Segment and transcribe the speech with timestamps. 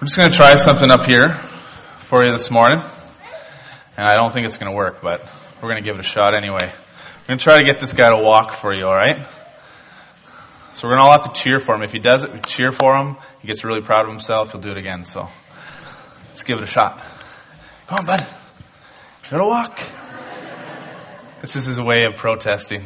[0.00, 1.34] We're just going to try something up here
[2.02, 2.78] for you this morning.
[3.96, 6.04] And I don't think it's going to work, but we're going to give it a
[6.04, 6.60] shot anyway.
[6.62, 9.18] We're going to try to get this guy to walk for you, alright?
[10.74, 11.82] So we're going to all have to cheer for him.
[11.82, 13.16] If he does it, we cheer for him.
[13.40, 14.52] He gets really proud of himself.
[14.52, 15.02] He'll do it again.
[15.02, 15.28] So
[16.28, 17.02] let's give it a shot.
[17.88, 18.20] Come on, bud.
[18.20, 19.80] You gotta walk.
[21.40, 22.84] This is his way of protesting.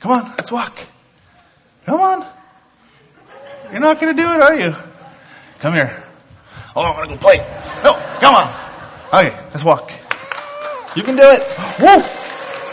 [0.00, 0.76] Come on, let's walk.
[1.86, 2.26] Come on.
[3.70, 4.74] You're not going to do it, are you?
[5.60, 6.02] Come here.
[6.76, 7.38] Oh, I want to go play.
[7.84, 8.48] No, come on.
[9.12, 9.92] Okay, let's walk.
[10.96, 11.42] You can do it.
[11.78, 12.02] Woo!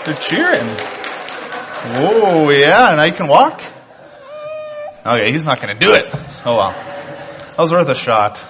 [0.05, 0.67] They're cheering.
[1.83, 3.61] Whoa, yeah, now you can walk.
[5.05, 6.05] Okay, he's not going to do it.
[6.45, 6.71] Oh well.
[6.71, 8.43] That was worth a shot.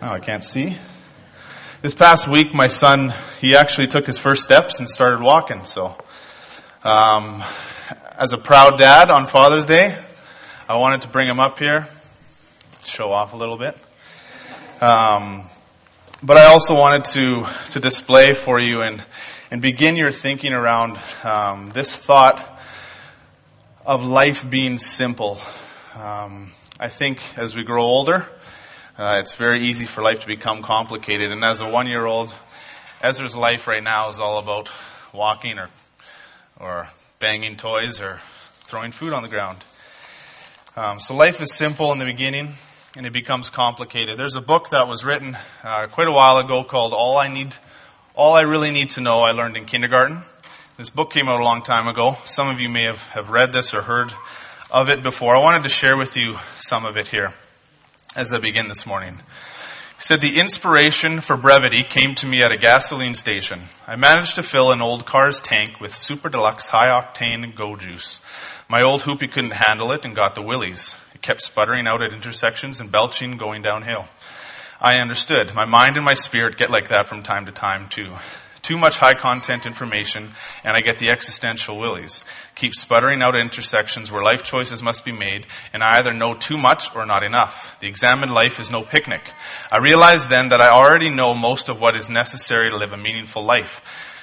[0.00, 0.76] Oh, I can't see.
[1.80, 5.96] This past week, my son, he actually took his first steps and started walking, so,
[6.84, 7.42] um,
[8.16, 9.96] as a proud dad on Father's Day,
[10.68, 11.88] I wanted to bring him up here,
[12.84, 13.76] show off a little bit.
[14.82, 15.44] Um,
[16.24, 19.00] but I also wanted to to display for you and
[19.52, 22.60] and begin your thinking around um, this thought
[23.86, 25.40] of life being simple.
[25.94, 28.26] Um, I think as we grow older,
[28.98, 31.30] uh, it's very easy for life to become complicated.
[31.30, 32.34] And as a one-year-old,
[33.00, 34.68] Ezra's life right now is all about
[35.12, 35.68] walking or
[36.58, 36.88] or
[37.20, 38.18] banging toys or
[38.66, 39.58] throwing food on the ground.
[40.74, 42.56] Um, so life is simple in the beginning
[42.96, 44.18] and it becomes complicated.
[44.18, 47.54] There's a book that was written uh, quite a while ago called "All I Need,
[48.14, 50.22] All I Really Need to Know." I learned in kindergarten.
[50.76, 52.16] This book came out a long time ago.
[52.24, 54.12] Some of you may have, have read this or heard
[54.70, 55.34] of it before.
[55.34, 57.32] I wanted to share with you some of it here
[58.14, 59.16] as I begin this morning.
[59.96, 63.62] He said, The inspiration for brevity came to me at a gasoline station.
[63.86, 68.20] I managed to fill an old car's tank with super deluxe high octane go juice.
[68.68, 72.80] My old hoopy couldn't handle it and got the willies kept sputtering out at intersections
[72.80, 74.06] and belching going downhill.
[74.80, 75.54] I understood.
[75.54, 78.16] My mind and my spirit get like that from time to time too.
[78.62, 80.32] Too much high content information
[80.62, 82.24] and I get the existential willies.
[82.54, 86.34] Keep sputtering out at intersections where life choices must be made and I either know
[86.34, 87.76] too much or not enough.
[87.80, 89.22] The examined life is no picnic.
[89.70, 92.96] I realize then that I already know most of what is necessary to live a
[92.96, 93.82] meaningful life.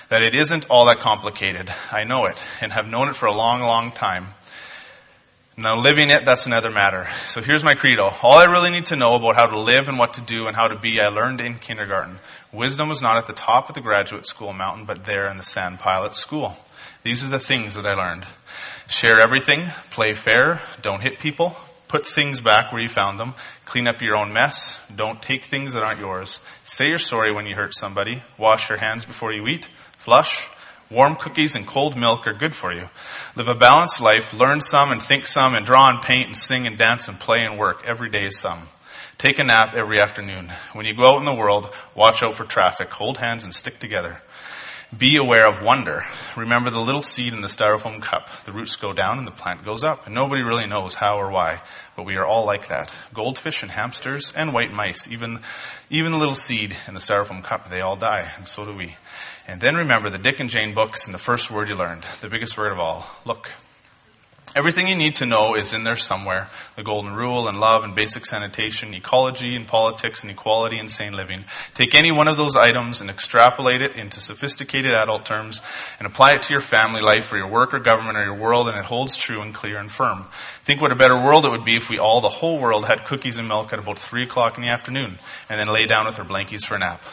[0.10, 1.72] That it isn't all that complicated.
[1.92, 4.28] I know it and have known it for a long, long time.
[5.62, 7.10] Now, living it, that's another matter.
[7.28, 8.14] So here's my credo.
[8.24, 10.56] All I really need to know about how to live and what to do and
[10.56, 12.20] how to be, I learned in kindergarten.
[12.54, 15.44] Wisdom was not at the top of the graduate school mountain, but there in the
[15.44, 16.56] sand pile at school.
[17.04, 18.26] These are the things that I learned.
[18.88, 21.58] Share everything, play fair, don't hit people,
[21.90, 23.34] put things back where you found them,
[23.66, 27.46] clean up your own mess, don't take things that aren't yours, say you're sorry when
[27.46, 29.68] you hurt somebody, wash your hands before you eat,
[29.98, 30.48] flush,
[30.92, 32.90] Warm cookies and cold milk are good for you.
[33.36, 36.66] Live a balanced life, learn some and think some and draw and paint and sing
[36.66, 37.84] and dance and play and work.
[37.86, 38.70] Every day is some.
[39.20, 40.52] Take a nap every afternoon.
[40.74, 42.90] When you go out in the world, watch out for traffic.
[42.90, 44.20] Hold hands and stick together.
[44.98, 46.02] Be aware of wonder.
[46.36, 48.28] Remember the little seed in the styrofoam cup.
[48.46, 50.08] The roots go down and the plant goes up.
[50.08, 51.62] And nobody really knows how or why,
[51.96, 52.96] but we are all like that.
[53.14, 55.42] Goldfish and hamsters and white mice, even,
[55.92, 58.96] even the little seed in the styrofoam cup, they all die, and so do we.
[59.50, 62.30] And then remember the Dick and Jane books and the first word you learned, the
[62.30, 63.50] biggest word of all, look.
[64.56, 66.50] Everything you need to know is in there somewhere.
[66.76, 71.14] The golden rule and love and basic sanitation, ecology and politics and equality and sane
[71.14, 71.46] living.
[71.74, 75.64] Take any one of those items and extrapolate it into sophisticated adult terms
[75.98, 78.68] and apply it to your family life or your work or government or your world
[78.70, 80.26] and it holds true and clear and firm.
[80.64, 83.04] Think what a better world it would be if we all, the whole world, had
[83.04, 85.18] cookies and milk at about three o'clock in the afternoon
[85.50, 87.04] and then lay down with our blankies for a nap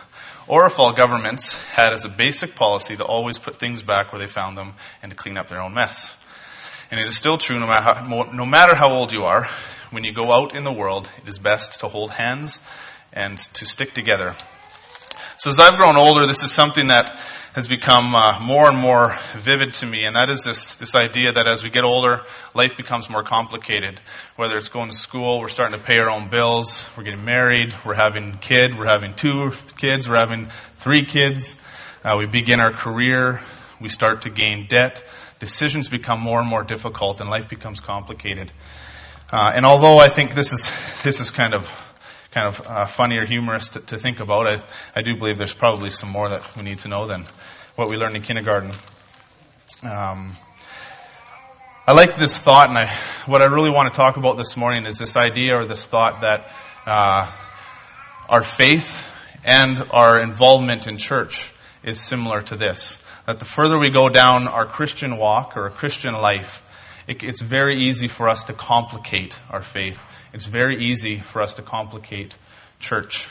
[0.49, 4.21] or if all governments had as a basic policy to always put things back where
[4.21, 6.15] they found them and to clean up their own mess.
[6.91, 9.49] And it is still true no matter how, no matter how old you are,
[9.91, 12.61] when you go out in the world, it is best to hold hands
[13.13, 14.35] and to stick together.
[15.39, 17.19] So as I've grown older, this is something that
[17.55, 21.31] has become uh, more and more vivid to me, and that is this, this idea
[21.31, 22.23] that as we get older,
[22.55, 24.01] life becomes more complicated.
[24.37, 27.75] Whether it's going to school, we're starting to pay our own bills, we're getting married,
[27.85, 31.57] we're having a kid, we're having two kids, we're having three kids,
[32.03, 33.43] uh, we begin our career,
[33.79, 35.05] we start to gain debt,
[35.39, 38.51] decisions become more and more difficult, and life becomes complicated.
[39.31, 40.71] Uh, and although I think this is
[41.03, 41.86] this is kind of
[42.37, 44.47] kind of uh, funny or humorous to, to think about.
[44.47, 44.63] I,
[44.95, 47.25] I do believe there's probably some more that we need to know than
[47.77, 48.73] what we learned in kindergarten.
[49.83, 50.33] Um,
[51.87, 52.95] I like this thought, and I,
[53.25, 56.21] what I really want to talk about this morning is this idea or this thought
[56.21, 56.51] that
[56.85, 57.33] uh,
[58.29, 59.11] our faith
[59.43, 61.51] and our involvement in church
[61.83, 62.99] is similar to this.
[63.27, 66.63] That the further we go down our Christian walk or a Christian life,
[67.09, 69.99] it, it's very easy for us to complicate our faith
[70.37, 72.37] it's very easy for us to complicate
[72.79, 73.27] church.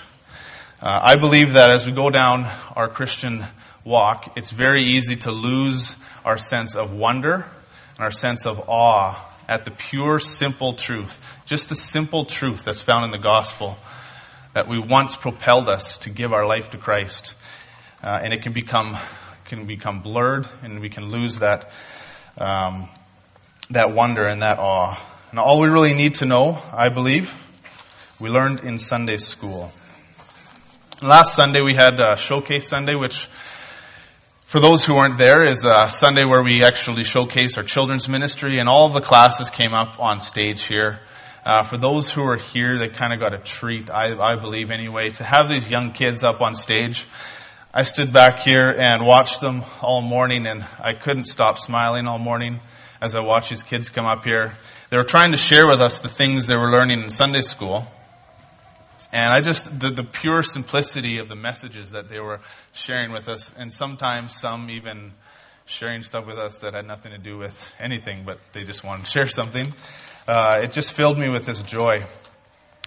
[0.81, 3.45] Uh, I believe that as we go down our Christian
[3.83, 7.45] walk, it's very easy to lose our sense of wonder
[7.95, 11.31] and our sense of awe at the pure, simple truth.
[11.45, 13.77] Just the simple truth that's found in the gospel
[14.53, 17.35] that we once propelled us to give our life to Christ.
[18.03, 18.97] Uh, and it can become,
[19.43, 21.69] can become blurred and we can lose that,
[22.39, 22.89] um,
[23.69, 24.99] that wonder and that awe.
[25.35, 27.29] And all we really need to know, I believe,
[28.21, 29.69] we learned in Sunday school.
[31.01, 33.27] Last Sunday we had a Showcase Sunday, which
[34.43, 38.59] for those who weren't there is a Sunday where we actually showcase our children's ministry
[38.59, 41.01] and all the classes came up on stage here.
[41.45, 44.71] Uh, for those who are here, they kind of got a treat, I, I believe
[44.71, 47.05] anyway, to have these young kids up on stage.
[47.73, 52.19] I stood back here and watched them all morning and I couldn't stop smiling all
[52.19, 52.61] morning
[53.05, 54.53] as I watched these kids come up here.
[54.89, 57.85] They were trying to share with us the things they were learning in Sunday school.
[59.13, 62.41] And I just, the, the pure simplicity of the messages that they were
[62.73, 65.13] sharing with us, and sometimes some even
[65.67, 69.05] sharing stuff with us that had nothing to do with anything, but they just wanted
[69.05, 69.71] to share something.
[70.27, 72.03] Uh, it just filled me with this joy.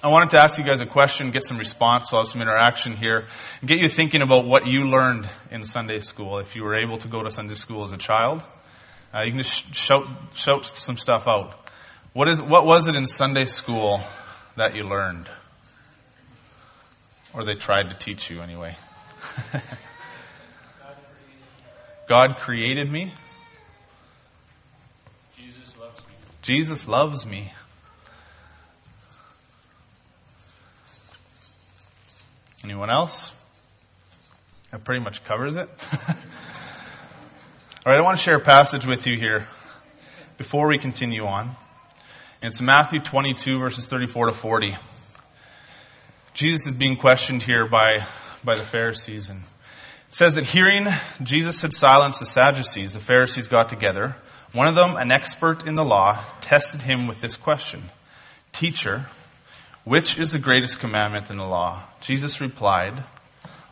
[0.02, 2.42] I wanted to ask you guys a question, get some response, so I'll have some
[2.42, 3.26] interaction here,
[3.60, 6.38] and get you thinking about what you learned in Sunday school.
[6.38, 8.42] If you were able to go to Sunday school as a child,
[9.14, 11.54] uh, you can just shout, shout some stuff out.
[12.12, 14.00] What is, what was it in Sunday school
[14.56, 15.28] that you learned?
[17.34, 18.76] Or they tried to teach you anyway.
[22.08, 23.12] God created me.
[25.36, 26.14] Jesus loves me.
[26.42, 27.52] Jesus loves me.
[32.64, 33.32] Anyone else?
[34.70, 35.68] That pretty much covers it.
[37.86, 39.46] All right, I want to share a passage with you here
[40.36, 41.54] before we continue on.
[42.42, 44.76] It's Matthew 22, verses 34 to 40.
[46.34, 48.04] Jesus is being questioned here by,
[48.42, 49.30] by the Pharisees.
[49.30, 50.88] And it says that hearing
[51.22, 54.16] Jesus had silenced the Sadducees, the Pharisees got together.
[54.52, 57.90] One of them, an expert in the law, tested him with this question
[58.50, 59.06] Teacher,
[59.84, 61.84] which is the greatest commandment in the law?
[62.00, 63.04] Jesus replied,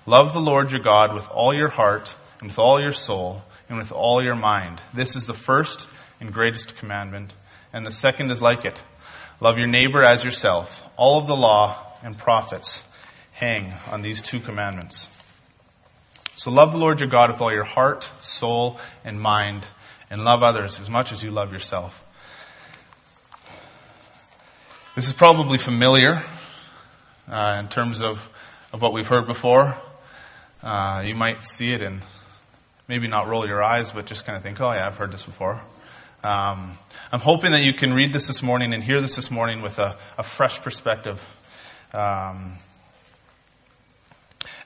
[0.07, 3.79] Love the Lord your God with all your heart, and with all your soul, and
[3.79, 4.81] with all your mind.
[4.95, 5.89] This is the first
[6.21, 7.35] and greatest commandment,
[7.73, 8.83] and the second is like it.
[9.41, 10.89] Love your neighbor as yourself.
[10.97, 12.83] All of the law and prophets
[13.33, 15.09] hang on these two commandments.
[16.37, 19.67] So love the Lord your God with all your heart, soul, and mind,
[20.11, 22.03] and love others as much as you love yourself.
[24.95, 26.23] This is probably familiar
[27.29, 28.31] uh, in terms of,
[28.73, 29.77] of what we've heard before.
[30.63, 32.01] Uh, you might see it and
[32.89, 35.25] maybe not roll your eyes, but just kind of think, oh yeah, I've heard this
[35.25, 35.61] before.
[36.25, 36.77] Um,
[37.13, 39.79] I'm hoping that you can read this this morning and hear this this morning with
[39.79, 41.23] a, a fresh perspective.
[41.93, 42.55] Um,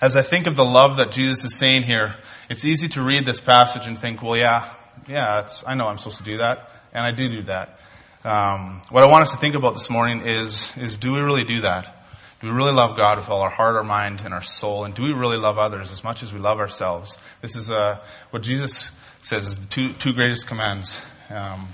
[0.01, 2.17] as I think of the love that Jesus is saying here,
[2.49, 4.73] it's easy to read this passage and think, well, yeah,
[5.07, 7.79] yeah, I know I'm supposed to do that, and I do do that.
[8.25, 11.45] Um, what I want us to think about this morning is, is do we really
[11.45, 12.00] do that?
[12.41, 14.87] Do we really love God with all our heart, our mind, and our soul?
[14.87, 17.19] And do we really love others as much as we love ourselves?
[17.43, 17.99] This is uh,
[18.31, 18.91] what Jesus
[19.21, 21.03] says is the two, two greatest commands.
[21.29, 21.69] Um,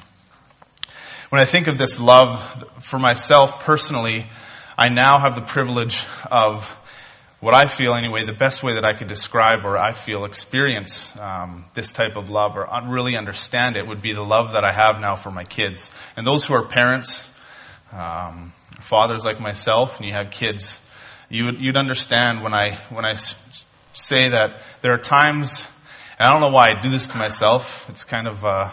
[1.28, 2.42] when I think of this love
[2.80, 4.26] for myself personally,
[4.76, 6.68] I now have the privilege of
[7.38, 11.12] what I feel anyway, the best way that I could describe or I feel experience
[11.20, 14.72] um, this type of love or really understand it would be the love that I
[14.72, 15.92] have now for my kids.
[16.16, 17.28] And those who are parents,
[17.96, 20.80] um, fathers like myself, and you have kids,
[21.28, 23.16] you would, you'd understand when I when I
[23.92, 25.66] say that there are times.
[26.18, 27.88] and I don't know why I do this to myself.
[27.88, 28.70] It's kind of uh,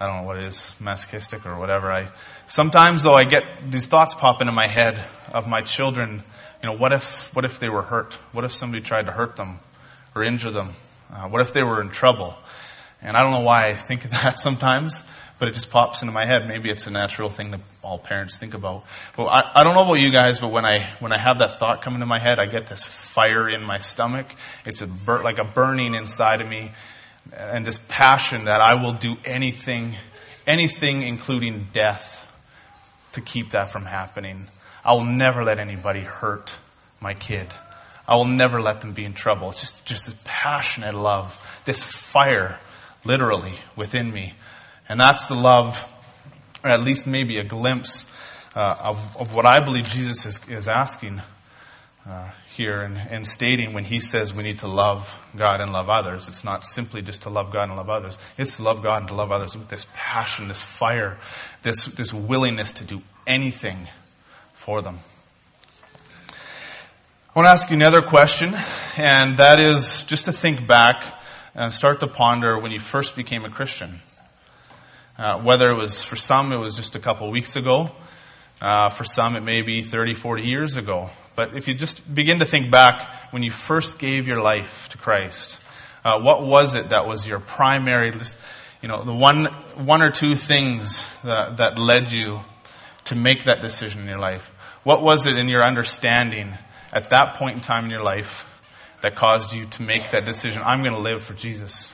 [0.00, 1.92] I don't know what it is, masochistic or whatever.
[1.92, 2.08] I
[2.46, 6.22] sometimes though I get these thoughts pop into my head of my children.
[6.62, 8.14] You know, what if what if they were hurt?
[8.32, 9.60] What if somebody tried to hurt them
[10.14, 10.72] or injure them?
[11.12, 12.36] Uh, what if they were in trouble?
[13.00, 15.02] And I don't know why I think of that sometimes,
[15.38, 16.48] but it just pops into my head.
[16.48, 18.84] Maybe it's a natural thing that all parents think about.
[19.16, 21.58] But I, I don't know about you guys, but when I when I have that
[21.58, 24.26] thought come into my head, I get this fire in my stomach.
[24.66, 26.72] It's a bur- like a burning inside of me
[27.32, 29.96] and this passion that I will do anything,
[30.46, 32.26] anything including death
[33.12, 34.48] to keep that from happening.
[34.84, 36.56] I will never let anybody hurt
[37.00, 37.52] my kid.
[38.06, 39.50] I will never let them be in trouble.
[39.50, 42.58] It's just, just this passionate love, this fire,
[43.04, 44.34] literally, within me.
[44.88, 45.86] And that's the love,
[46.64, 48.10] or at least maybe a glimpse
[48.54, 51.20] uh, of, of what I believe Jesus is, is asking
[52.08, 55.90] uh, here and, and stating when he says we need to love God and love
[55.90, 56.26] others.
[56.26, 58.18] It's not simply just to love God and love others.
[58.38, 61.18] It's to love God and to love others with this passion, this fire,
[61.62, 63.88] this, this willingness to do anything
[64.54, 65.00] for them.
[66.30, 68.56] I want to ask you another question,
[68.96, 71.04] and that is just to think back
[71.54, 74.00] and start to ponder when you first became a Christian.
[75.18, 77.90] Uh, whether it was, for some, it was just a couple weeks ago.
[78.60, 81.10] Uh, for some, it may be 30, 40 years ago.
[81.34, 84.98] But if you just begin to think back when you first gave your life to
[84.98, 85.60] Christ,
[86.04, 88.12] uh, what was it that was your primary,
[88.80, 89.46] you know, the one,
[89.76, 92.40] one or two things that, that led you
[93.06, 94.54] to make that decision in your life?
[94.84, 96.54] What was it in your understanding
[96.92, 98.60] at that point in time in your life
[99.00, 100.62] that caused you to make that decision?
[100.64, 101.90] I'm going to live for Jesus.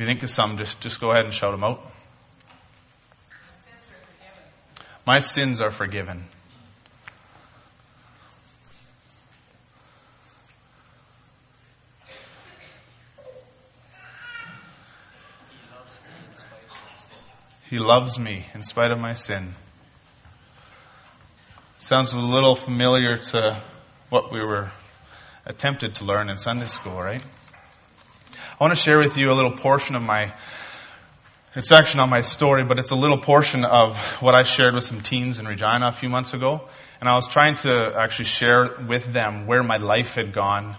[0.00, 1.78] If you think of some, just, just go ahead and shout them out.
[5.04, 6.24] My sins are forgiven.
[17.68, 19.54] He loves me in spite of my sin.
[21.78, 23.60] Sounds a little familiar to
[24.08, 24.70] what we were
[25.44, 27.20] attempted to learn in Sunday school, right?
[28.60, 30.34] I want to share with you a little portion of my,
[31.54, 34.84] it's actually not my story, but it's a little portion of what I shared with
[34.84, 36.68] some teens in Regina a few months ago.
[37.00, 40.76] And I was trying to actually share with them where my life had gone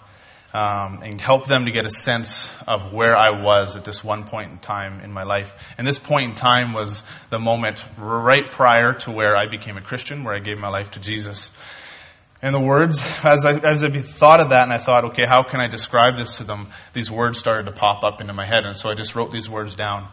[0.54, 4.26] um, and help them to get a sense of where I was at this one
[4.26, 5.52] point in time in my life.
[5.80, 9.82] And this point in time was the moment right prior to where I became a
[9.82, 11.50] Christian, where I gave my life to Jesus.
[12.41, 15.43] And the words, as I, as I thought of that and I thought, okay, how
[15.43, 16.69] can I describe this to them?
[16.93, 18.65] These words started to pop up into my head.
[18.65, 20.07] And so I just wrote these words down.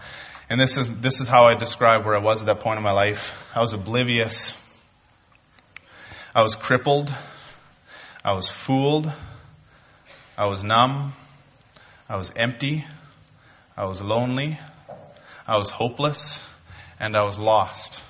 [0.50, 2.82] And this is, this is how I describe where I was at that point in
[2.82, 3.34] my life.
[3.54, 4.56] I was oblivious.
[6.34, 7.12] I was crippled.
[8.24, 9.10] I was fooled.
[10.36, 11.14] I was numb.
[12.08, 12.84] I was empty.
[13.76, 14.58] I was lonely.
[15.46, 16.44] I was hopeless.
[17.00, 18.02] And I was lost.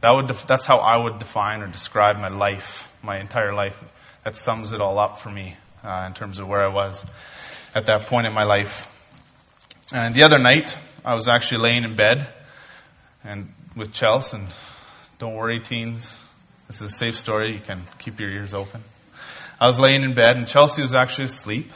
[0.00, 3.82] That would def- that's how I would define or describe my life, my entire life.
[4.24, 7.06] That sums it all up for me uh, in terms of where I was
[7.74, 8.86] at that point in my life.
[9.92, 12.28] And the other night, I was actually laying in bed
[13.24, 14.46] and with Chelsea, and
[15.18, 16.18] don't worry, teens,
[16.66, 17.54] this is a safe story.
[17.54, 18.82] You can keep your ears open.
[19.60, 21.72] I was laying in bed, and Chelsea was actually asleep.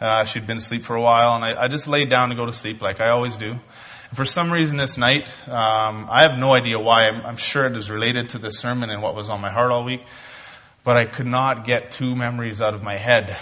[0.00, 2.44] Uh, she'd been asleep for a while, and I, I, just laid down to go
[2.44, 3.52] to sleep like I always do.
[3.52, 7.08] And for some reason this night, um, I have no idea why.
[7.08, 9.70] I'm, I'm sure it was related to the sermon and what was on my heart
[9.70, 10.02] all week,
[10.84, 13.36] but I could not get two memories out of my head.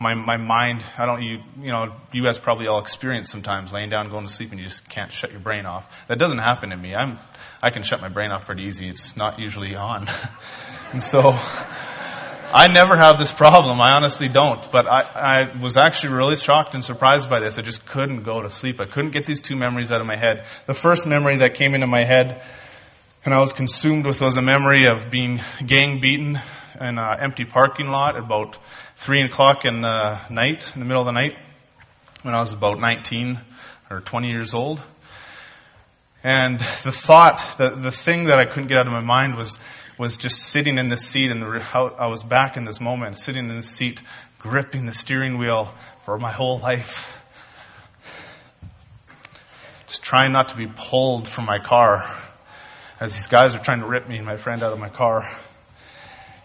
[0.00, 3.90] My, my mind, I don't, you, you know, you guys probably all experience sometimes laying
[3.90, 6.06] down, going to sleep, and you just can't shut your brain off.
[6.08, 6.92] That doesn't happen to me.
[6.96, 7.18] I'm,
[7.62, 8.88] I can shut my brain off pretty easy.
[8.88, 10.08] It's not usually on.
[10.90, 11.38] and so,
[12.54, 13.80] I never have this problem.
[13.80, 14.70] I honestly don't.
[14.70, 17.58] But I, I was actually really shocked and surprised by this.
[17.58, 18.80] I just couldn't go to sleep.
[18.80, 20.44] I couldn't get these two memories out of my head.
[20.66, 22.42] The first memory that came into my head
[23.24, 26.40] and I was consumed with was a memory of being gang beaten
[26.80, 28.58] in an empty parking lot at about
[28.96, 31.36] 3 o'clock in the night, in the middle of the night,
[32.22, 33.38] when I was about 19
[33.90, 34.82] or 20 years old.
[36.24, 39.58] And the thought, the, the thing that I couldn't get out of my mind was
[39.98, 43.56] was just sitting in the seat and I was back in this moment, sitting in
[43.56, 44.02] the seat,
[44.38, 47.20] gripping the steering wheel for my whole life.
[49.86, 52.21] Just trying not to be pulled from my car
[53.02, 55.28] as these guys are trying to rip me and my friend out of my car.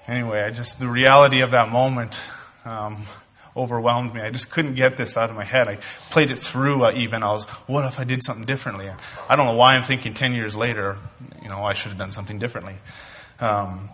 [0.08, 2.20] Anyway, I just, the reality of that moment,
[2.66, 3.06] um,
[3.56, 4.22] overwhelmed me.
[4.22, 5.68] I just couldn't get this out of my head.
[5.68, 5.78] I
[6.10, 7.22] played it through uh, even.
[7.22, 8.90] I was, what if I did something differently?
[9.30, 10.98] I don't know why I'm thinking 10 years later,
[11.44, 12.78] you know, I should have done something differently.
[13.40, 13.92] Um,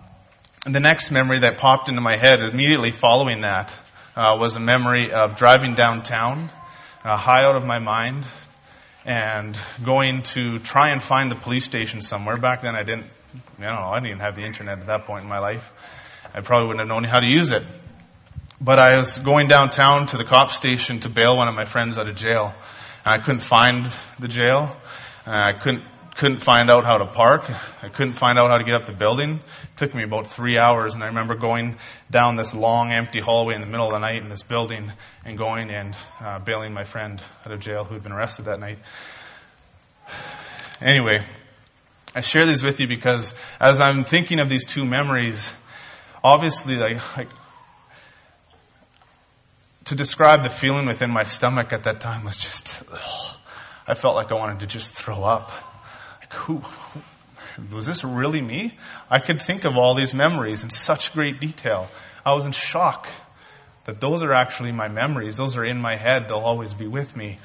[0.65, 3.77] the next memory that popped into my head immediately following that
[4.15, 6.50] uh, was a memory of driving downtown,
[7.03, 8.24] uh, high out of my mind,
[9.06, 12.38] and going to try and find the police station somewhere.
[12.38, 13.06] Back then, I didn't,
[13.60, 15.72] you know, I didn't even have the internet at that point in my life.
[16.34, 17.64] I probably wouldn't have known how to use it.
[18.60, 21.98] But I was going downtown to the cop station to bail one of my friends
[21.98, 22.54] out of jail.
[23.06, 23.88] And I couldn't find
[24.20, 24.78] the jail.
[25.28, 25.84] Uh, I couldn't
[26.15, 27.50] couldn't find out how to park.
[27.82, 29.39] I couldn't find out how to get up the building.
[29.63, 31.77] It took me about three hours, and I remember going
[32.12, 34.91] down this long, empty hallway in the middle of the night in this building
[35.25, 38.60] and going and uh, bailing my friend out of jail who had been arrested that
[38.60, 38.77] night.
[40.82, 41.24] Anyway,
[42.13, 45.51] I share these with you because as I'm thinking of these two memories,
[46.24, 47.29] obviously, like, like
[49.86, 53.38] to describe the feeling within my stomach at that time was just, ugh,
[53.88, 55.51] I felt like I wanted to just throw up
[56.34, 56.62] who,
[57.72, 58.78] was this really me?
[59.10, 61.90] I could think of all these memories in such great detail.
[62.25, 63.08] I was in shock
[63.86, 65.38] that those are actually my memories.
[65.38, 66.28] Those are in my head.
[66.28, 67.38] They'll always be with me.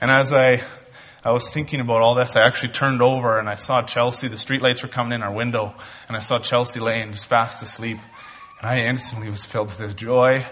[0.00, 0.62] And as I,
[1.24, 4.28] I was thinking about all this, I actually turned over and I saw Chelsea.
[4.28, 5.74] The streetlights were coming in our window,
[6.08, 7.98] and I saw Chelsea laying just fast asleep.
[8.60, 10.46] And I instantly was filled with this joy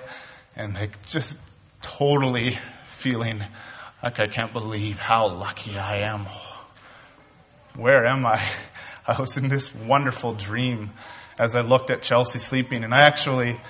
[0.57, 1.37] and like just
[1.83, 2.59] totally
[2.89, 3.43] feeling
[4.03, 6.27] like I can't believe how lucky I am.
[7.77, 8.41] Where am I?
[9.07, 10.91] I was in this wonderful dream
[11.39, 13.61] as I looked at Chelsea sleeping, and I actually,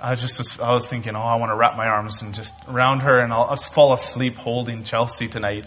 [0.00, 2.52] I just was, I was thinking, oh, I want to wrap my arms and just
[2.68, 5.66] around her, and I'll, I'll fall asleep holding Chelsea tonight.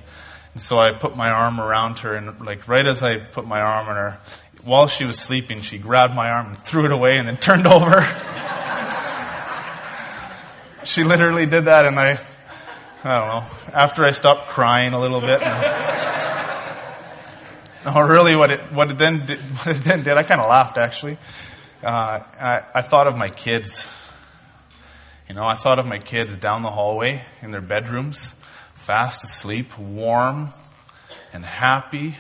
[0.54, 3.62] And so I put my arm around her, and like right as I put my
[3.62, 4.20] arm on her,
[4.66, 7.66] while she was sleeping, she grabbed my arm and threw it away, and then turned
[7.68, 8.06] over.
[10.84, 12.20] she literally did that, and I,
[13.06, 13.46] I don't know.
[13.74, 15.42] After I stopped crying a little bit.
[17.94, 20.50] No, really, what it what it then did, what it then did, I kind of
[20.50, 21.18] laughed actually.
[21.84, 23.88] Uh, I, I thought of my kids.
[25.28, 28.34] You know, I thought of my kids down the hallway in their bedrooms,
[28.74, 30.50] fast asleep, warm
[31.32, 32.18] and happy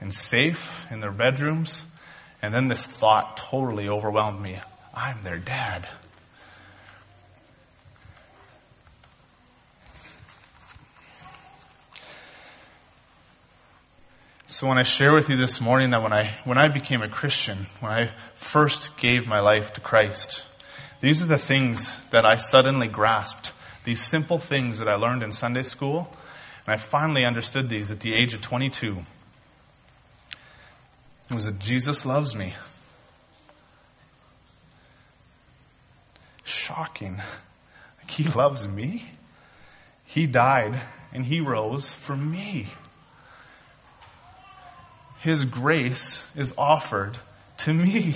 [0.00, 1.84] and safe in their bedrooms.
[2.40, 4.58] And then this thought totally overwhelmed me.
[4.94, 5.88] I'm their dad.
[14.64, 17.08] So when I share with you this morning that when I, when I became a
[17.10, 20.42] Christian, when I first gave my life to Christ,
[21.02, 23.52] these are the things that I suddenly grasped.
[23.84, 26.10] These simple things that I learned in Sunday school.
[26.66, 28.96] And I finally understood these at the age of 22.
[31.30, 32.54] It was that Jesus loves me.
[36.42, 37.16] Shocking.
[37.98, 39.10] Like he loves me.
[40.06, 40.80] He died
[41.12, 42.68] and he rose for me.
[45.24, 47.16] His grace is offered
[47.56, 48.14] to me.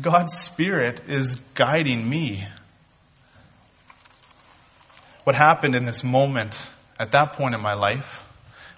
[0.00, 2.46] God's Spirit is guiding me.
[5.24, 6.58] What happened in this moment
[6.98, 8.26] at that point in my life,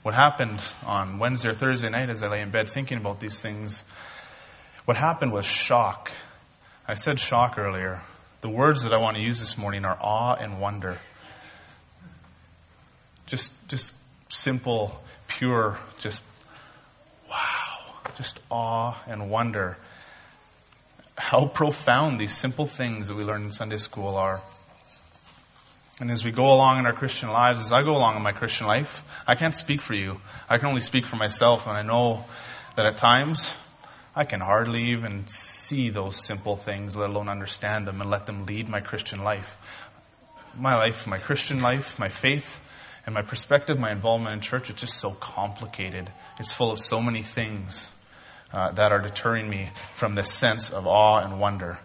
[0.03, 3.41] what happened on Wednesday or Thursday night as I lay in bed thinking about these
[3.41, 3.85] things,
[4.85, 6.11] what happened was shock.
[6.89, 8.03] I said shock earlier.
[8.41, 10.99] The words that I want to use this morning are awe and wonder.
[13.27, 13.95] Just, just
[14.31, 16.25] simple pure, just
[17.29, 17.79] wow,
[18.17, 19.77] just awe and wonder
[21.19, 24.41] how profound these simple things that we learn in Sunday school are.
[26.01, 28.33] And as we go along in our Christian lives, as I go along in my
[28.33, 30.21] Christian life, I can't speak for you.
[30.49, 32.25] I can only speak for myself, and I know
[32.77, 33.53] that at times
[34.17, 38.47] I can hardly even see those simple things, let alone understand them and let them
[38.47, 39.59] lead my Christian life.
[40.57, 42.61] My life, my Christian life, my faith,
[43.07, 46.11] and my perspective, my involvement in church, it's just so complicated.
[46.39, 47.89] It's full of so many things
[48.53, 51.79] uh, that are deterring me from this sense of awe and wonder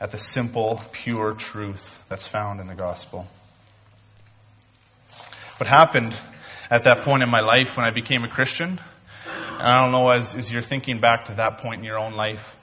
[0.00, 3.26] at the simple, pure truth that's found in the gospel.
[5.58, 6.14] What happened
[6.70, 8.80] at that point in my life when I became a Christian,
[9.26, 12.14] and I don't know as, as you're thinking back to that point in your own
[12.14, 12.58] life,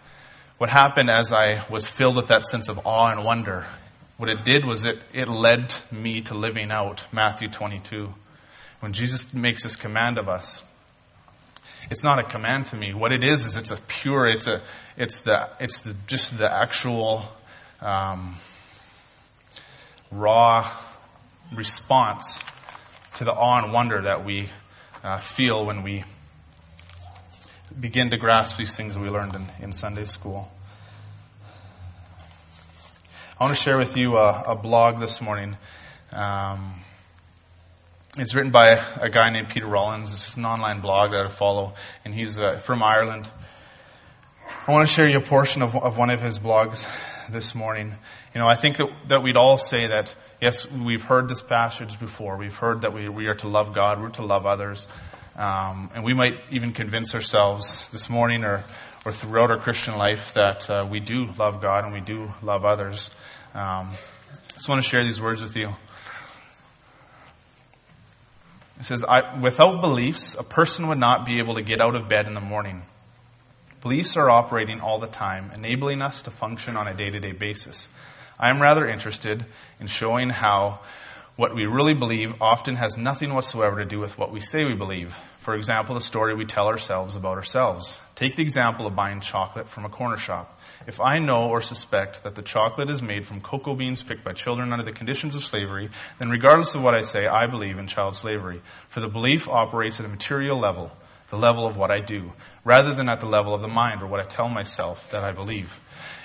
[0.58, 3.66] what happened as I was filled with that sense of awe and wonder
[4.20, 8.14] what it did was it, it led me to living out Matthew 22.
[8.82, 10.62] When Jesus makes this command of us,
[11.90, 12.94] it's not a command to me.
[12.94, 14.62] What it is is it's a pure, it's a,
[14.98, 17.24] it's the, it's the, just the actual,
[17.80, 18.36] um,
[20.12, 20.70] raw
[21.54, 22.42] response
[23.14, 24.50] to the awe and wonder that we
[25.02, 26.04] uh, feel when we
[27.80, 30.52] begin to grasp these things we learned in, in Sunday school.
[33.40, 35.56] I want to share with you a, a blog this morning.
[36.12, 36.76] Um,
[38.18, 40.12] it's written by a, guy named Peter Rollins.
[40.12, 43.32] It's an online blog that I follow, and he's uh, from Ireland.
[44.68, 46.86] I want to share you a portion of, of one of his blogs
[47.32, 47.96] this morning.
[48.36, 51.98] You know, I think that, that we'd all say that, yes, we've heard this passage
[51.98, 52.36] before.
[52.36, 54.86] We've heard that we, we are to love God, we're to love others.
[55.38, 58.66] Um, and we might even convince ourselves this morning or,
[59.06, 62.66] or throughout our Christian life that uh, we do love God and we do love
[62.66, 63.12] others.
[63.54, 65.70] Um, I just want to share these words with you.
[68.80, 69.04] It says,
[69.42, 72.42] without beliefs, a person would not be able to get out of bed in the
[72.42, 72.84] morning.
[73.82, 77.32] Beliefs are operating all the time, enabling us to function on a day to day
[77.32, 77.90] basis.
[78.38, 79.46] I am rather interested
[79.80, 80.80] in showing how
[81.36, 84.76] what we really believe often has nothing whatsoever to do with what we say we
[84.76, 85.18] believe.
[85.40, 87.98] For example, the story we tell ourselves about ourselves.
[88.16, 90.60] Take the example of buying chocolate from a corner shop.
[90.86, 94.34] If I know or suspect that the chocolate is made from cocoa beans picked by
[94.34, 97.88] children under the conditions of slavery, then regardless of what I say, I believe in
[97.88, 98.62] child slavery.
[98.90, 100.92] For the belief operates at a material level,
[101.30, 102.34] the level of what I do,
[102.66, 105.32] rather than at the level of the mind or what I tell myself that I
[105.32, 105.80] believe.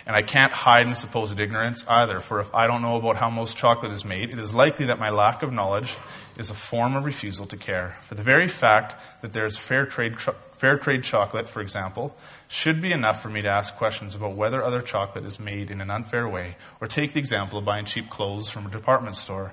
[0.07, 3.31] And I can't hide in supposed ignorance either, for if I don't know about how
[3.31, 5.97] most chocolate is made, it is likely that my lack of knowledge
[6.39, 7.97] is a form of refusal to care.
[8.03, 10.17] For the very fact that there is fair trade,
[10.57, 12.17] fair trade chocolate, for example,
[12.49, 15.81] should be enough for me to ask questions about whether other chocolate is made in
[15.81, 19.53] an unfair way, or take the example of buying cheap clothes from a department store.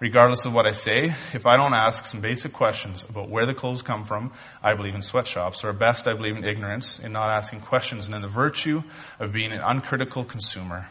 [0.00, 3.54] Regardless of what I say, if I don't ask some basic questions about where the
[3.54, 7.12] clothes come from, I believe in sweatshops, or at best I believe in ignorance in
[7.12, 8.82] not asking questions and in the virtue
[9.20, 10.88] of being an uncritical consumer.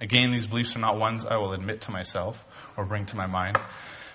[0.00, 2.44] Again, these beliefs are not ones I will admit to myself
[2.76, 3.58] or bring to my mind,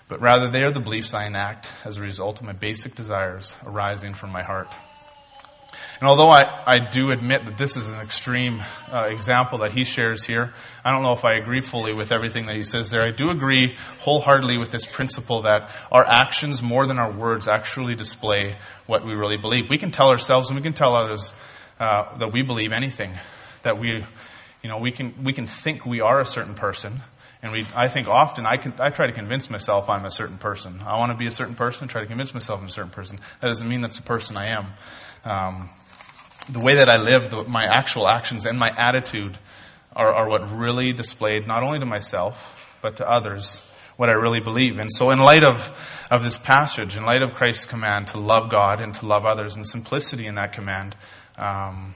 [0.09, 3.55] but rather they are the beliefs I enact as a result of my basic desires
[3.65, 4.67] arising from my heart.
[5.99, 9.83] And although I, I do admit that this is an extreme uh, example that he
[9.83, 13.05] shares here, I don't know if I agree fully with everything that he says there.
[13.05, 17.95] I do agree wholeheartedly with this principle that our actions, more than our words, actually
[17.95, 18.55] display
[18.87, 19.69] what we really believe.
[19.69, 21.33] We can tell ourselves and we can tell others
[21.81, 23.11] uh, that we believe anything,
[23.63, 24.05] that we,
[24.63, 27.01] you know, we can we can think we are a certain person,
[27.41, 30.37] and we, I think often I, can, I try to convince myself I'm a certain
[30.37, 30.81] person.
[30.85, 33.17] I want to be a certain person, try to convince myself I'm a certain person.
[33.39, 34.67] That doesn't mean that's the person I am.
[35.23, 35.69] Um,
[36.49, 39.37] the way that I live, the, my actual actions and my attitude
[39.95, 43.61] are, are what really displayed not only to myself, but to others
[43.95, 44.79] what I really believe.
[44.79, 45.71] And so in light of,
[46.09, 49.55] of this passage, in light of Christ's command to love God and to love others
[49.55, 50.95] and simplicity in that command,
[51.37, 51.93] um,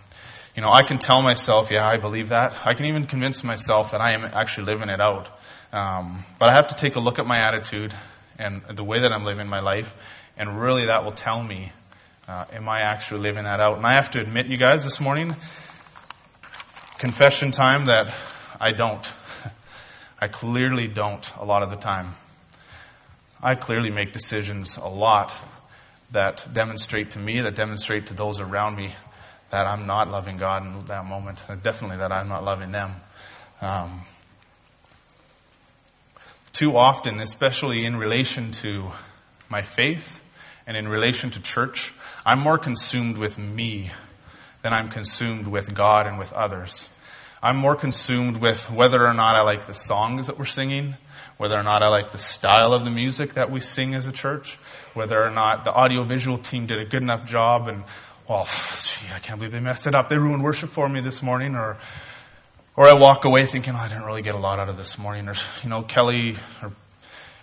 [0.56, 2.56] you know, I can tell myself, yeah, I believe that.
[2.66, 5.30] I can even convince myself that I am actually living it out.
[5.72, 7.94] Um, but I have to take a look at my attitude
[8.38, 9.96] and the way that I'm living my life,
[10.38, 11.72] and really that will tell me
[12.28, 13.78] uh, am I actually living that out?
[13.78, 15.36] And I have to admit, you guys, this morning,
[16.98, 18.14] confession time, that
[18.62, 19.06] I don't.
[20.22, 22.14] I clearly don't a lot of the time.
[23.42, 25.34] I clearly make decisions a lot
[26.12, 28.96] that demonstrate to me, that demonstrate to those around me
[29.54, 32.96] that I'm not loving God in that moment, definitely that I'm not loving them.
[33.62, 34.02] Um,
[36.54, 38.90] too often, especially in relation to
[39.50, 40.20] my faith
[40.66, 41.94] and in relation to church,
[42.26, 43.92] I'm more consumed with me
[44.64, 46.90] than I'm consumed with God and with others.
[47.40, 50.96] I'm more consumed with whether or not I like the songs that we're singing,
[51.38, 54.12] whether or not I like the style of the music that we sing as a
[54.12, 54.58] church,
[54.96, 57.84] whether or not the audiovisual team did a good enough job and,
[58.28, 58.46] well,
[58.84, 60.08] gee, I can't believe they messed it up.
[60.08, 61.78] They ruined worship for me this morning or,
[62.76, 64.98] or I walk away thinking, oh, I didn't really get a lot out of this
[64.98, 66.38] morning or, you know, Kelly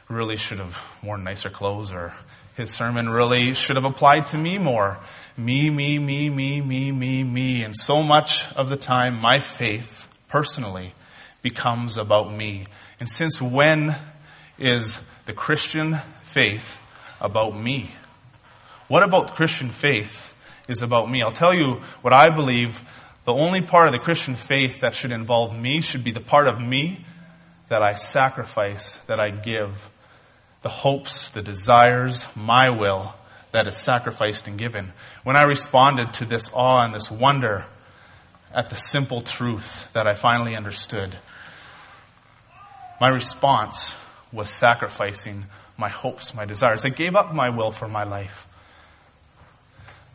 [0.09, 2.15] really should have worn nicer clothes or
[2.57, 4.99] his sermon really should have applied to me more.
[5.37, 7.63] Me, me, me, me, me, me, me.
[7.63, 10.95] And so much of the time, my faith, personally,
[11.43, 12.65] becomes about me.
[12.99, 13.97] And since when
[14.59, 16.79] is the Christian faith
[17.21, 17.91] about me?
[18.89, 20.30] What about Christian faith
[20.71, 21.23] is about me?
[21.23, 22.83] I'll tell you what I believe
[23.25, 26.49] the only part of the Christian faith that should involve me should be the part
[26.49, 27.05] of me
[27.69, 29.91] that I sacrifice, that I give
[30.63, 33.15] the hopes, the desires, my will
[33.53, 34.93] that is sacrificed and given.
[35.25, 37.67] When I responded to this awe and this wonder
[38.53, 41.17] at the simple truth that I finally understood,
[43.01, 43.97] my response
[44.33, 46.85] was sacrificing my hopes, my desires.
[46.85, 48.47] I gave up my will for my life.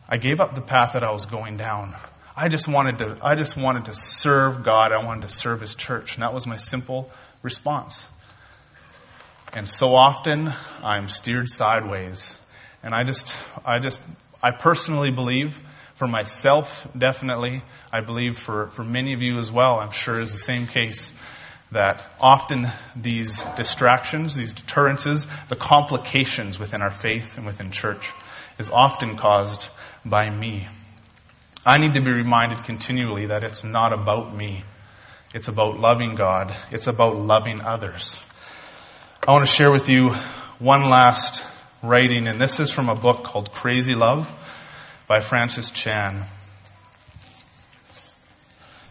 [0.08, 1.94] I gave up the path that I was going down.
[2.36, 4.92] I just wanted to, I just wanted to serve God.
[4.92, 6.14] I wanted to serve His church.
[6.14, 7.10] And that was my simple
[7.42, 8.06] response.
[9.52, 12.36] And so often I'm steered sideways.
[12.82, 14.00] And I just, I just,
[14.42, 15.60] I personally believe,
[15.94, 20.30] for myself, definitely, I believe for, for many of you as well, I'm sure is
[20.30, 21.10] the same case,
[21.72, 28.12] that often these distractions, these deterrences, the complications within our faith and within church
[28.58, 29.70] is often caused
[30.08, 30.68] by me.
[31.64, 34.62] I need to be reminded continually that it's not about me.
[35.34, 36.54] It's about loving God.
[36.70, 38.22] It's about loving others.
[39.26, 40.10] I want to share with you
[40.60, 41.44] one last
[41.82, 44.32] writing, and this is from a book called Crazy Love
[45.08, 46.24] by Francis Chan.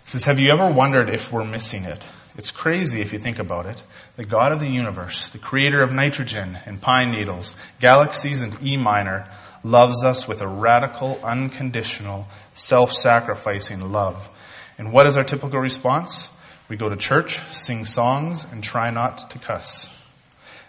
[0.04, 2.06] It says, Have you ever wondered if we're missing it?
[2.38, 3.82] It's crazy if you think about it.
[4.17, 8.75] The God of the universe, the creator of nitrogen and pine needles, galaxies and E
[8.75, 9.30] minor,
[9.65, 14.30] loves us with a radical, unconditional, self-sacrificing love.
[14.78, 16.30] And what is our typical response?
[16.69, 19.89] We go to church, sing songs, and try not to cuss.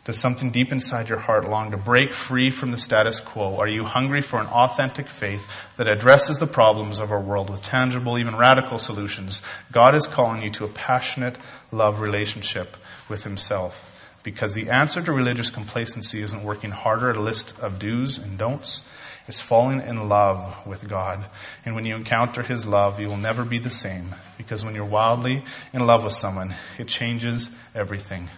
[0.04, 3.56] Does something deep inside your heart long to break free from the status quo?
[3.56, 5.44] Are you hungry for an authentic faith
[5.76, 9.42] that addresses the problems of our world with tangible, even radical solutions?
[9.72, 11.36] God is calling you to a passionate
[11.70, 12.76] love relationship
[13.08, 13.95] with Himself.
[14.26, 18.36] Because the answer to religious complacency isn't working harder at a list of do's and
[18.36, 18.80] don'ts.
[19.28, 21.26] It's falling in love with God.
[21.64, 24.84] And when you encounter His love, you will never be the same because when you're
[24.84, 28.28] wildly in love with someone, it changes everything.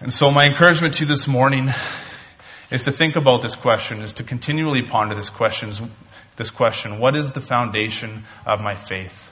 [0.00, 1.68] And so my encouragement to you this morning
[2.70, 5.72] is to think about this question, is to continually ponder this question,
[6.36, 9.30] this question, what is the foundation of my faith?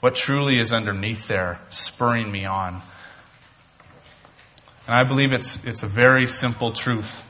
[0.00, 2.80] What truly is underneath there, spurring me on?
[4.90, 7.22] And I believe it's, it's a very simple truth.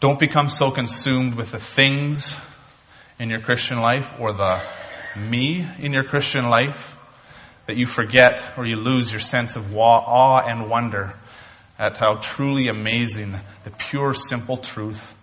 [0.00, 2.34] Don't become so consumed with the things
[3.20, 4.60] in your Christian life or the
[5.16, 6.96] me in your Christian life
[7.66, 11.14] that you forget or you lose your sense of awe and wonder
[11.78, 15.14] at how truly amazing the pure, simple truth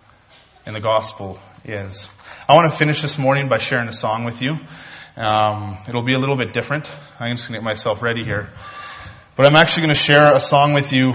[0.66, 2.10] in the gospel is.
[2.48, 4.58] I want to finish this morning by sharing a song with you.
[5.18, 6.90] Um, it'll be a little bit different.
[7.20, 8.52] I'm just going to get myself ready here.
[9.38, 11.14] But I'm actually going to share a song with you.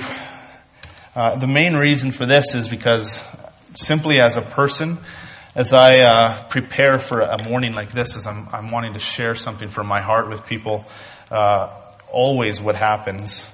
[1.17, 3.21] Uh, the main reason for this is because
[3.75, 4.99] simply as a person,
[5.57, 9.35] as I uh, prepare for a morning like this, as I'm, I'm, wanting to share
[9.35, 10.85] something from my heart with people,
[11.33, 11.75] uh,
[12.13, 13.45] always what happens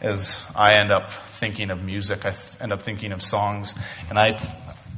[0.00, 2.24] is I end up thinking of music.
[2.24, 3.74] I th- end up thinking of songs,
[4.08, 4.38] and I,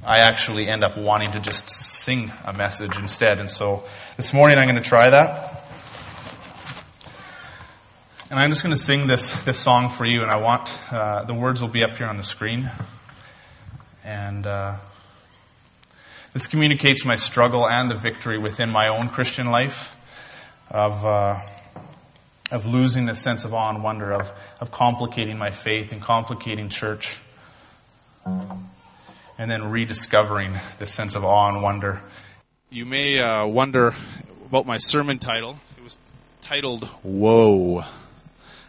[0.05, 3.39] I actually end up wanting to just sing a message instead.
[3.39, 3.85] And so
[4.19, 5.59] this morning I'm going to try that.
[8.31, 11.25] And I'm just going to sing this, this song for you, and I want uh,
[11.25, 12.71] the words will be up here on the screen.
[14.05, 14.77] And uh,
[16.35, 19.97] this communicates my struggle and the victory within my own Christian life
[20.71, 21.41] of, uh,
[22.51, 26.69] of losing the sense of awe and wonder, of, of complicating my faith and complicating
[26.69, 27.17] church,
[28.27, 32.03] and then rediscovering the sense of awe and wonder.
[32.69, 33.95] You may uh, wonder
[34.45, 35.59] about my sermon title.
[35.79, 35.97] It was
[36.43, 37.87] titled Whoa.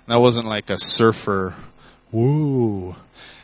[0.09, 1.55] That wasn't like a surfer,
[2.11, 2.95] woo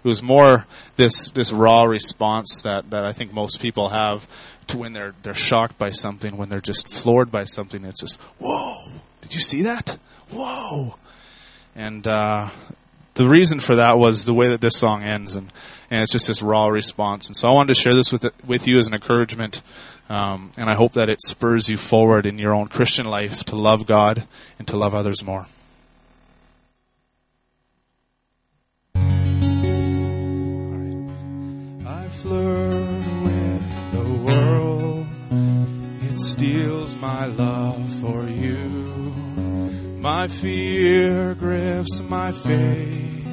[0.06, 4.28] it was more this this raw response that, that I think most people have
[4.68, 7.84] to when they're they're shocked by something, when they're just floored by something.
[7.84, 8.78] It's just whoa!
[9.22, 9.98] Did you see that?
[10.30, 10.98] Whoa!
[11.76, 12.52] And uh,
[13.16, 15.52] the reason for that was the way that this song ends, and
[15.90, 17.26] and it's just this raw response.
[17.26, 19.64] And so I wanted to share this with with you as an encouragement.
[20.08, 23.56] Um, and I hope that it spurs you forward in your own Christian life to
[23.56, 24.28] love God
[24.60, 25.48] and to love others more.
[32.36, 35.08] Flirt with the world.
[36.08, 38.60] It steals my love for you.
[40.10, 43.26] My fear grips my faith,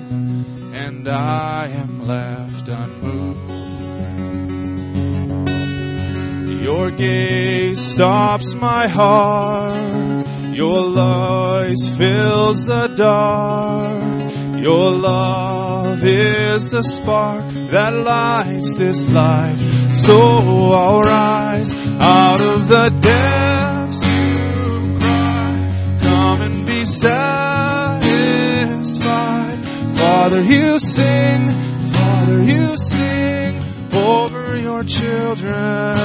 [0.85, 3.51] and I am left unmoved.
[6.63, 10.27] Your gaze stops my heart.
[10.55, 10.83] Your
[11.73, 14.63] voice fills the dark.
[14.63, 15.62] Your love
[16.05, 19.61] is the spark that lights this life.
[19.95, 20.19] So
[20.73, 25.99] I'll rise out of the depths to cry.
[26.03, 28.03] Come and be satisfied.
[29.97, 31.49] Father, you sing.
[31.93, 33.63] Father, you sing
[33.93, 35.97] over your children.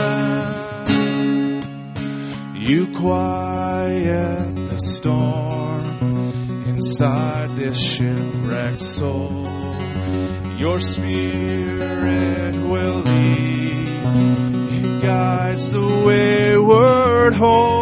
[2.55, 5.83] You quiet the storm
[6.65, 9.66] inside this shipwrecked soul.
[10.57, 13.87] Your spirit will lead
[14.73, 17.77] and guides the wayward home.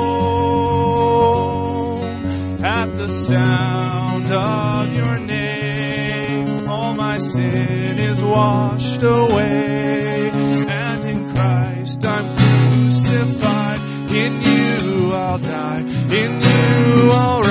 [2.62, 10.32] At the sound of your name, all my sin is washed away.
[10.68, 13.80] And in Christ I'm crucified.
[14.12, 15.80] In you I'll die.
[15.80, 17.45] In you I'll